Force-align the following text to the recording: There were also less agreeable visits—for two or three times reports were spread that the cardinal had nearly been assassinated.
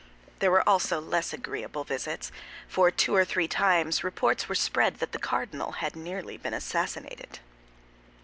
There 0.39 0.49
were 0.49 0.67
also 0.67 0.99
less 0.99 1.31
agreeable 1.31 1.83
visits—for 1.83 2.89
two 2.89 3.13
or 3.13 3.23
three 3.23 3.47
times 3.47 4.03
reports 4.03 4.49
were 4.49 4.55
spread 4.55 4.95
that 4.95 5.11
the 5.11 5.19
cardinal 5.19 5.73
had 5.73 5.95
nearly 5.95 6.37
been 6.37 6.55
assassinated. 6.55 7.37